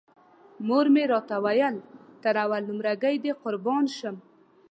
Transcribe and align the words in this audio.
مور 0.67 0.85
مې 0.93 1.03
راته 1.11 1.35
ویل 1.43 1.75
تر 2.23 2.33
اول 2.43 2.61
نمره 2.69 2.91
ګۍ 3.03 3.15
دې 3.23 3.31
قربان 3.43 3.83
شم. 3.97 4.15